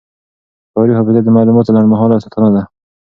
کاري 0.73 0.93
حافظه 0.97 1.21
د 1.23 1.29
معلوماتو 1.35 1.73
لنډمهاله 1.75 2.23
ساتنه 2.23 2.49
ده. 2.55 2.61